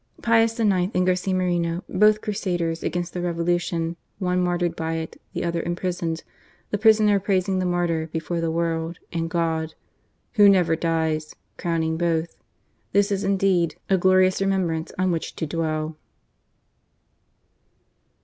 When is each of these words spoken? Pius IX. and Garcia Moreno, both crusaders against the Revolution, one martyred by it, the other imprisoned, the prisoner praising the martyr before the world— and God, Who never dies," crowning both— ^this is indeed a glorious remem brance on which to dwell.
Pius 0.23 0.59
IX. 0.59 0.89
and 0.95 1.05
Garcia 1.05 1.31
Moreno, 1.31 1.83
both 1.87 2.21
crusaders 2.21 2.81
against 2.81 3.13
the 3.13 3.21
Revolution, 3.21 3.97
one 4.17 4.41
martyred 4.43 4.75
by 4.75 4.93
it, 4.93 5.21
the 5.33 5.43
other 5.43 5.61
imprisoned, 5.61 6.23
the 6.71 6.79
prisoner 6.79 7.19
praising 7.19 7.59
the 7.59 7.67
martyr 7.67 8.09
before 8.11 8.41
the 8.41 8.49
world— 8.49 8.97
and 9.13 9.29
God, 9.29 9.75
Who 10.37 10.49
never 10.49 10.75
dies," 10.75 11.35
crowning 11.57 11.97
both— 11.99 12.35
^this 12.95 13.11
is 13.11 13.23
indeed 13.23 13.75
a 13.91 13.97
glorious 13.99 14.41
remem 14.41 14.65
brance 14.65 14.91
on 14.97 15.11
which 15.11 15.35
to 15.35 15.45
dwell. 15.45 15.95